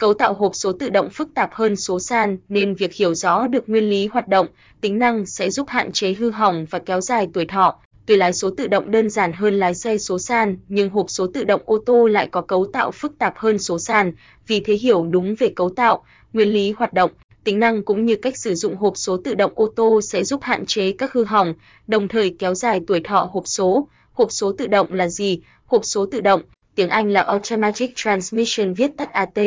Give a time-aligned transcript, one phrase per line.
[0.00, 3.46] Cấu tạo hộp số tự động phức tạp hơn số sàn nên việc hiểu rõ
[3.46, 4.46] được nguyên lý hoạt động,
[4.80, 7.78] tính năng sẽ giúp hạn chế hư hỏng và kéo dài tuổi thọ.
[8.06, 11.26] Tuy lái số tự động đơn giản hơn lái xe số sàn, nhưng hộp số
[11.26, 14.12] tự động ô tô lại có cấu tạo phức tạp hơn số sàn,
[14.46, 17.10] vì thế hiểu đúng về cấu tạo, nguyên lý hoạt động,
[17.44, 20.40] tính năng cũng như cách sử dụng hộp số tự động ô tô sẽ giúp
[20.42, 21.54] hạn chế các hư hỏng,
[21.86, 23.88] đồng thời kéo dài tuổi thọ hộp số.
[24.12, 25.40] Hộp số tự động là gì?
[25.66, 26.42] Hộp số tự động,
[26.74, 29.38] tiếng Anh là Automatic Transmission viết tắt AT,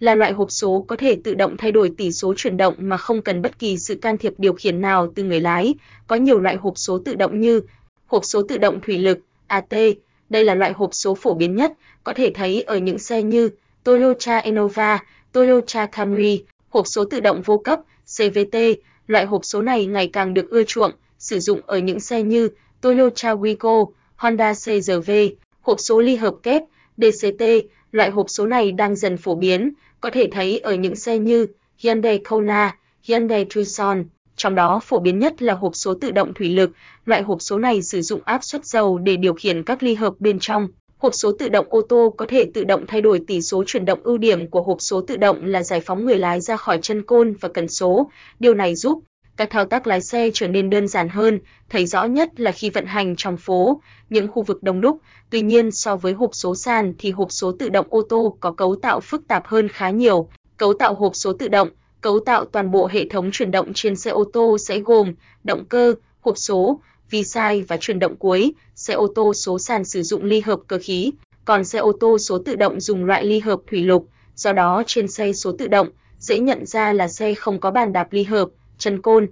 [0.00, 2.96] là loại hộp số có thể tự động thay đổi tỷ số chuyển động mà
[2.96, 5.74] không cần bất kỳ sự can thiệp điều khiển nào từ người lái.
[6.06, 7.60] Có nhiều loại hộp số tự động như
[8.06, 9.74] hộp số tự động thủy lực AT,
[10.28, 11.72] đây là loại hộp số phổ biến nhất,
[12.04, 13.50] có thể thấy ở những xe như
[13.84, 17.80] Toyota Innova, Toyota Camry, hộp số tự động vô cấp
[18.16, 18.56] CVT,
[19.06, 22.48] loại hộp số này ngày càng được ưa chuộng, sử dụng ở những xe như
[22.80, 23.86] Toyota Wigo,
[24.16, 25.10] Honda CRV.
[25.60, 26.62] hộp số ly hợp kép
[26.96, 27.42] DCT,
[27.92, 31.46] loại hộp số này đang dần phổ biến, có thể thấy ở những xe như
[31.78, 34.04] Hyundai Kona, Hyundai Tucson,
[34.36, 36.70] trong đó phổ biến nhất là hộp số tự động thủy lực,
[37.04, 40.14] loại hộp số này sử dụng áp suất dầu để điều khiển các ly hợp
[40.18, 40.68] bên trong.
[40.98, 43.84] Hộp số tự động ô tô có thể tự động thay đổi tỷ số chuyển
[43.84, 46.78] động ưu điểm của hộp số tự động là giải phóng người lái ra khỏi
[46.82, 48.10] chân côn và cần số.
[48.40, 49.02] Điều này giúp
[49.38, 52.70] các thao tác lái xe trở nên đơn giản hơn, thấy rõ nhất là khi
[52.70, 54.98] vận hành trong phố, những khu vực đông đúc.
[55.30, 58.52] Tuy nhiên so với hộp số sàn thì hộp số tự động ô tô có
[58.52, 60.28] cấu tạo phức tạp hơn khá nhiều.
[60.56, 61.68] Cấu tạo hộp số tự động,
[62.00, 65.14] cấu tạo toàn bộ hệ thống chuyển động trên xe ô tô sẽ gồm
[65.44, 68.52] động cơ, hộp số, vi sai và chuyển động cuối.
[68.74, 71.12] Xe ô tô số sàn sử dụng ly hợp cơ khí,
[71.44, 74.08] còn xe ô tô số tự động dùng loại ly hợp thủy lục.
[74.34, 75.88] Do đó trên xe số tự động
[76.18, 78.48] dễ nhận ra là xe không có bàn đạp ly hợp
[78.78, 79.26] chân côn,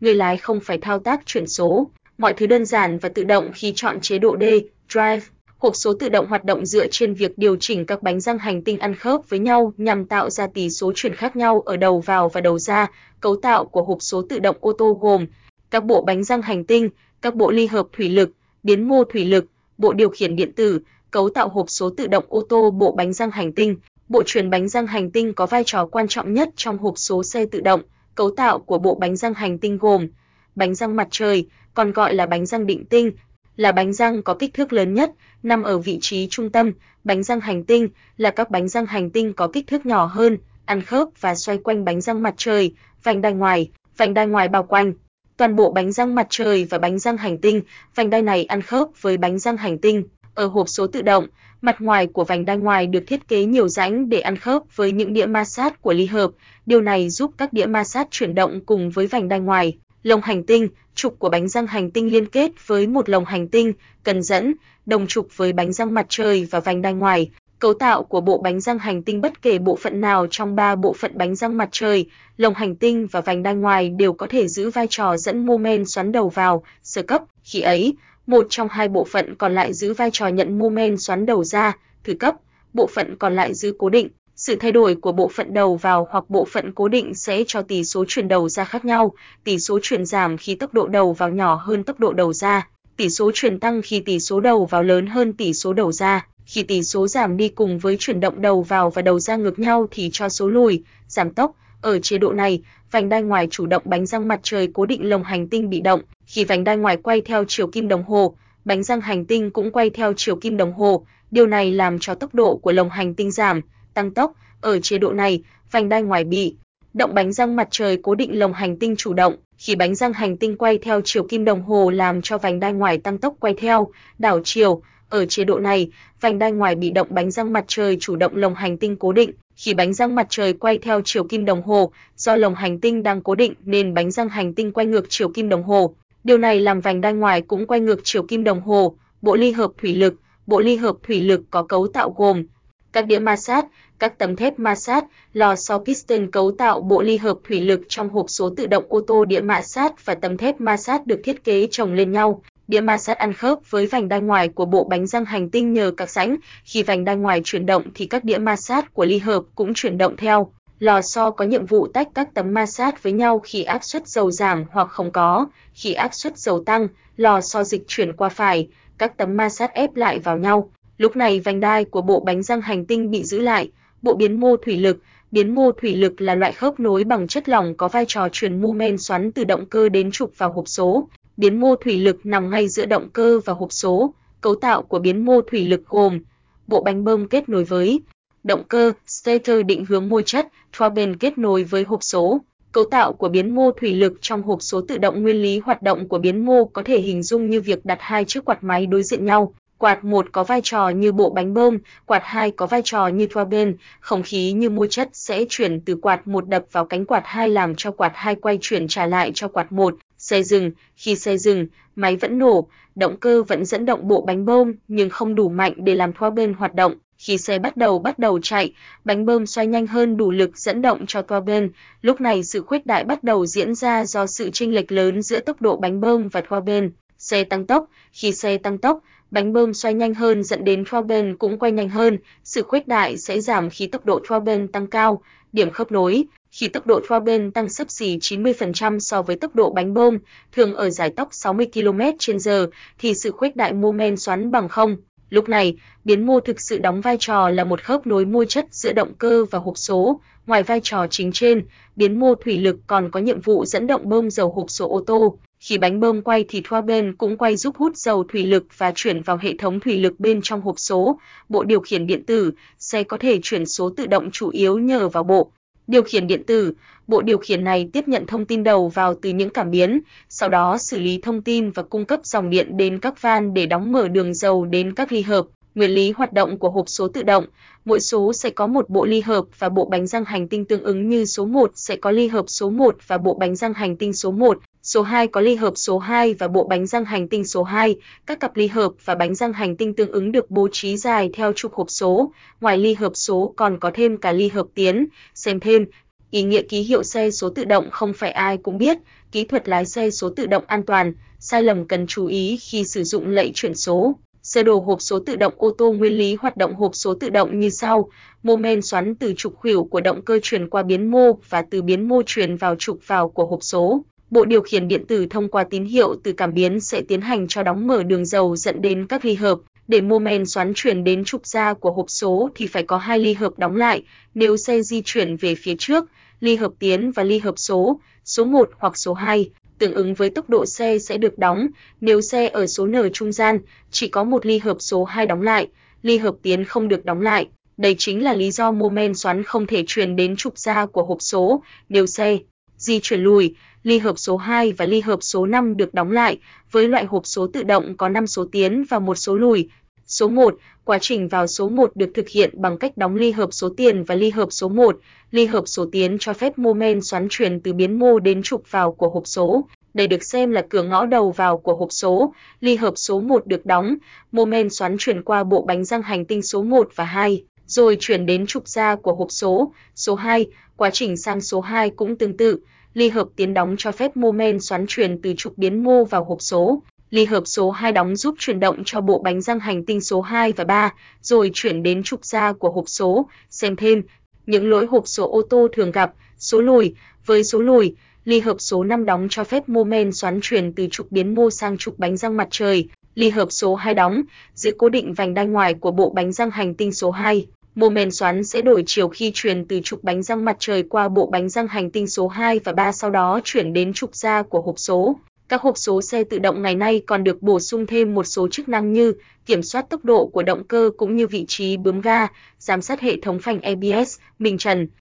[0.00, 3.50] người lái không phải thao tác chuyển số, mọi thứ đơn giản và tự động
[3.54, 4.44] khi chọn chế độ D,
[4.88, 5.20] Drive.
[5.58, 8.62] Hộp số tự động hoạt động dựa trên việc điều chỉnh các bánh răng hành
[8.62, 12.00] tinh ăn khớp với nhau nhằm tạo ra tỷ số chuyển khác nhau ở đầu
[12.00, 12.86] vào và đầu ra.
[13.20, 15.26] Cấu tạo của hộp số tự động ô tô gồm
[15.70, 16.90] các bộ bánh răng hành tinh,
[17.22, 18.30] các bộ ly hợp thủy lực,
[18.62, 19.44] biến mô thủy lực,
[19.78, 23.12] bộ điều khiển điện tử, cấu tạo hộp số tự động ô tô bộ bánh
[23.12, 23.76] răng hành tinh.
[24.08, 27.22] Bộ truyền bánh răng hành tinh có vai trò quan trọng nhất trong hộp số
[27.22, 27.80] xe tự động.
[28.20, 30.08] Cấu tạo của bộ bánh răng hành tinh gồm
[30.54, 33.12] bánh răng mặt trời, còn gọi là bánh răng định tinh,
[33.56, 35.10] là bánh răng có kích thước lớn nhất,
[35.42, 36.72] nằm ở vị trí trung tâm.
[37.04, 40.38] Bánh răng hành tinh là các bánh răng hành tinh có kích thước nhỏ hơn,
[40.64, 44.48] ăn khớp và xoay quanh bánh răng mặt trời, vành đai ngoài, vành đai ngoài
[44.48, 44.92] bao quanh.
[45.36, 47.62] Toàn bộ bánh răng mặt trời và bánh răng hành tinh,
[47.94, 50.04] vành đai này ăn khớp với bánh răng hành tinh.
[50.40, 51.26] Ở hộp số tự động,
[51.60, 54.92] mặt ngoài của vành đai ngoài được thiết kế nhiều rãnh để ăn khớp với
[54.92, 56.30] những đĩa ma sát của ly hợp.
[56.66, 59.76] Điều này giúp các đĩa ma sát chuyển động cùng với vành đai ngoài.
[60.02, 63.48] Lồng hành tinh, trục của bánh răng hành tinh liên kết với một lồng hành
[63.48, 64.54] tinh, cần dẫn,
[64.86, 67.30] đồng trục với bánh răng mặt trời và vành đai ngoài.
[67.58, 70.76] Cấu tạo của bộ bánh răng hành tinh bất kể bộ phận nào trong ba
[70.76, 74.26] bộ phận bánh răng mặt trời, lồng hành tinh và vành đai ngoài đều có
[74.26, 77.22] thể giữ vai trò dẫn mô men xoắn đầu vào, sơ cấp.
[77.44, 77.94] Khi ấy,
[78.30, 81.44] một trong hai bộ phận còn lại giữ vai trò nhận mô men xoắn đầu
[81.44, 82.34] ra, thứ cấp,
[82.72, 84.08] bộ phận còn lại giữ cố định.
[84.36, 87.62] Sự thay đổi của bộ phận đầu vào hoặc bộ phận cố định sẽ cho
[87.62, 89.12] tỷ số chuyển đầu ra khác nhau,
[89.44, 92.68] tỷ số chuyển giảm khi tốc độ đầu vào nhỏ hơn tốc độ đầu ra,
[92.96, 96.26] tỷ số chuyển tăng khi tỷ số đầu vào lớn hơn tỷ số đầu ra.
[96.44, 99.58] Khi tỷ số giảm đi cùng với chuyển động đầu vào và đầu ra ngược
[99.58, 101.54] nhau thì cho số lùi, giảm tốc.
[101.82, 105.08] Ở chế độ này, vành đai ngoài chủ động bánh răng mặt trời cố định
[105.08, 108.34] lồng hành tinh bị động, khi vành đai ngoài quay theo chiều kim đồng hồ,
[108.64, 112.14] bánh răng hành tinh cũng quay theo chiều kim đồng hồ, điều này làm cho
[112.14, 113.60] tốc độ của lồng hành tinh giảm,
[113.94, 114.32] tăng tốc.
[114.60, 116.54] Ở chế độ này, vành đai ngoài bị
[116.94, 120.12] động bánh răng mặt trời cố định lồng hành tinh chủ động, khi bánh răng
[120.12, 123.34] hành tinh quay theo chiều kim đồng hồ làm cho vành đai ngoài tăng tốc
[123.40, 124.82] quay theo, đảo chiều.
[125.08, 128.36] Ở chế độ này, vành đai ngoài bị động bánh răng mặt trời chủ động
[128.36, 131.62] lồng hành tinh cố định, khi bánh răng mặt trời quay theo chiều kim đồng
[131.62, 135.06] hồ, do lồng hành tinh đang cố định nên bánh răng hành tinh quay ngược
[135.08, 135.94] chiều kim đồng hồ.
[136.24, 138.94] Điều này làm vành đai ngoài cũng quay ngược chiều kim đồng hồ.
[139.22, 140.14] Bộ ly hợp thủy lực,
[140.46, 142.44] bộ ly hợp thủy lực có cấu tạo gồm
[142.92, 143.66] các đĩa ma sát,
[143.98, 147.80] các tấm thép ma sát, lò xo piston cấu tạo bộ ly hợp thủy lực
[147.88, 151.06] trong hộp số tự động ô tô đĩa ma sát và tấm thép ma sát
[151.06, 152.42] được thiết kế chồng lên nhau.
[152.70, 155.72] Đĩa ma sát ăn khớp với vành đai ngoài của bộ bánh răng hành tinh
[155.72, 159.04] nhờ các rãnh, khi vành đai ngoài chuyển động thì các đĩa ma sát của
[159.04, 160.52] ly hợp cũng chuyển động theo.
[160.78, 164.08] Lò xo có nhiệm vụ tách các tấm ma sát với nhau khi áp suất
[164.08, 168.28] dầu giảm hoặc không có, khi áp suất dầu tăng, lò xo dịch chuyển qua
[168.28, 168.68] phải,
[168.98, 170.70] các tấm ma sát ép lại vào nhau.
[170.98, 173.70] Lúc này vành đai của bộ bánh răng hành tinh bị giữ lại,
[174.02, 174.98] bộ biến mô thủy lực,
[175.30, 178.62] biến mô thủy lực là loại khớp nối bằng chất lỏng có vai trò truyền
[178.62, 181.08] mô men xoắn từ động cơ đến trục vào hộp số.
[181.40, 184.14] Biến mô thủy lực nằm ngay giữa động cơ và hộp số.
[184.40, 186.20] Cấu tạo của biến mô thủy lực gồm
[186.66, 188.00] bộ bánh bơm kết nối với
[188.44, 190.48] động cơ, stator định hướng môi chất,
[190.78, 192.40] turbine kết nối với hộp số.
[192.72, 195.82] Cấu tạo của biến mô thủy lực trong hộp số tự động nguyên lý hoạt
[195.82, 198.86] động của biến mô có thể hình dung như việc đặt hai chiếc quạt máy
[198.86, 199.54] đối diện nhau.
[199.78, 203.26] Quạt một có vai trò như bộ bánh bơm, quạt hai có vai trò như
[203.26, 207.22] turbine, không khí như môi chất sẽ chuyển từ quạt một đập vào cánh quạt
[207.24, 209.94] hai làm cho quạt hai quay chuyển trả lại cho quạt một.
[210.20, 214.44] Xe dừng, khi xe dừng, máy vẫn nổ, động cơ vẫn dẫn động bộ bánh
[214.44, 216.94] bơm nhưng không đủ mạnh để làm turbine hoạt động.
[217.18, 218.72] Khi xe bắt đầu bắt đầu chạy,
[219.04, 221.66] bánh bơm xoay nhanh hơn đủ lực dẫn động cho turbine.
[222.02, 225.40] Lúc này sự khuếch đại bắt đầu diễn ra do sự chênh lệch lớn giữa
[225.40, 226.88] tốc độ bánh bơm và turbine.
[227.18, 229.00] Xe tăng tốc, khi xe tăng tốc,
[229.30, 233.18] bánh bơm xoay nhanh hơn dẫn đến turbine cũng quay nhanh hơn, sự khuếch đại
[233.18, 235.22] sẽ giảm khi tốc độ turbine tăng cao.
[235.52, 239.70] Điểm khớp nối, khi tốc độ turbine tăng sấp xỉ 90% so với tốc độ
[239.70, 240.18] bánh bơm,
[240.52, 242.66] thường ở giải tốc 60 km/h
[242.98, 244.96] thì sự khuếch đại mô men xoắn bằng không.
[245.30, 248.66] Lúc này, biến mô thực sự đóng vai trò là một khớp nối môi chất
[248.70, 250.20] giữa động cơ và hộp số.
[250.46, 251.64] Ngoài vai trò chính trên,
[251.96, 255.04] biến mô thủy lực còn có nhiệm vụ dẫn động bơm dầu hộp số ô
[255.06, 255.38] tô.
[255.60, 259.22] Khi bánh bơm quay thì turbine cũng quay giúp hút dầu thủy lực và chuyển
[259.22, 261.18] vào hệ thống thủy lực bên trong hộp số.
[261.48, 265.08] Bộ điều khiển điện tử, xe có thể chuyển số tự động chủ yếu nhờ
[265.08, 265.52] vào bộ
[265.90, 266.72] điều khiển điện tử.
[267.06, 270.48] Bộ điều khiển này tiếp nhận thông tin đầu vào từ những cảm biến, sau
[270.48, 273.92] đó xử lý thông tin và cung cấp dòng điện đến các van để đóng
[273.92, 275.46] mở đường dầu đến các ly hợp.
[275.74, 277.44] Nguyên lý hoạt động của hộp số tự động,
[277.84, 280.82] mỗi số sẽ có một bộ ly hợp và bộ bánh răng hành tinh tương
[280.82, 283.96] ứng như số 1 sẽ có ly hợp số 1 và bộ bánh răng hành
[283.96, 287.28] tinh số 1, số 2 có ly hợp số 2 và bộ bánh răng hành
[287.28, 287.96] tinh số 2.
[288.26, 291.30] Các cặp ly hợp và bánh răng hành tinh tương ứng được bố trí dài
[291.32, 292.32] theo trục hộp số.
[292.60, 295.06] Ngoài ly hợp số còn có thêm cả ly hợp tiến.
[295.34, 295.86] Xem thêm,
[296.30, 298.98] ý nghĩa ký hiệu xe số tự động không phải ai cũng biết,
[299.32, 302.84] kỹ thuật lái xe số tự động an toàn, sai lầm cần chú ý khi
[302.84, 304.14] sử dụng lệnh chuyển số.
[304.42, 307.30] Sơ đồ hộp số tự động ô tô nguyên lý hoạt động hộp số tự
[307.30, 308.10] động như sau:
[308.42, 311.82] mô men xoắn từ trục khuỷu của động cơ truyền qua biến mô và từ
[311.82, 314.02] biến mô truyền vào trục vào của hộp số.
[314.30, 317.48] Bộ điều khiển điện tử thông qua tín hiệu từ cảm biến sẽ tiến hành
[317.48, 319.58] cho đóng mở đường dầu dẫn đến các ly hợp.
[319.88, 323.18] Để mô men xoắn chuyển đến trục ra của hộp số thì phải có hai
[323.18, 324.02] ly hợp đóng lại.
[324.34, 326.04] Nếu xe di chuyển về phía trước,
[326.40, 330.30] ly hợp tiến và ly hợp số, số 1 hoặc số 2 tương ứng với
[330.30, 331.66] tốc độ xe sẽ được đóng.
[332.00, 333.58] Nếu xe ở số N trung gian,
[333.90, 335.68] chỉ có một ly hợp số 2 đóng lại,
[336.02, 337.48] ly hợp tiến không được đóng lại.
[337.76, 341.04] Đây chính là lý do mô men xoắn không thể truyền đến trục ra của
[341.04, 341.62] hộp số.
[341.88, 342.38] Nếu xe
[342.76, 346.38] di chuyển lùi, ly hợp số 2 và ly hợp số 5 được đóng lại.
[346.70, 349.68] Với loại hộp số tự động có 5 số tiến và một số lùi.
[350.06, 353.48] Số 1, quá trình vào số 1 được thực hiện bằng cách đóng ly hợp
[353.52, 354.98] số tiền và ly hợp số 1.
[355.30, 358.70] Ly hợp số tiến cho phép mô men xoắn truyền từ biến mô đến trục
[358.70, 359.64] vào của hộp số.
[359.94, 362.34] Đây được xem là cửa ngõ đầu vào của hộp số.
[362.60, 363.96] Ly hợp số 1 được đóng,
[364.32, 367.96] mô men xoắn truyền qua bộ bánh răng hành tinh số 1 và 2, rồi
[368.00, 369.72] chuyển đến trục ra của hộp số.
[369.96, 372.60] Số 2, quá trình sang số 2 cũng tương tự.
[372.94, 376.24] Ly hợp tiến đóng cho phép mô men xoắn truyền từ trục biến mô vào
[376.24, 376.82] hộp số.
[377.10, 380.20] Ly hợp số 2 đóng giúp chuyển động cho bộ bánh răng hành tinh số
[380.20, 383.26] 2 và 3, rồi chuyển đến trục ra của hộp số.
[383.50, 384.02] Xem thêm,
[384.46, 386.94] những lỗi hộp số ô tô thường gặp, số lùi,
[387.26, 387.94] với số lùi,
[388.24, 391.50] ly hợp số 5 đóng cho phép mô men xoắn truyền từ trục biến mô
[391.50, 394.22] sang trục bánh răng mặt trời, ly hợp số 2 đóng,
[394.54, 397.46] giữ cố định vành đai ngoài của bộ bánh răng hành tinh số 2.
[397.74, 401.08] Mô men xoắn sẽ đổi chiều khi truyền từ trục bánh răng mặt trời qua
[401.08, 404.42] bộ bánh răng hành tinh số 2 và 3 sau đó chuyển đến trục ra
[404.42, 405.16] của hộp số.
[405.48, 408.48] Các hộp số xe tự động ngày nay còn được bổ sung thêm một số
[408.48, 409.12] chức năng như
[409.46, 412.26] kiểm soát tốc độ của động cơ cũng như vị trí bướm ga,
[412.58, 414.86] giám sát hệ thống phanh e ABS, bình trần,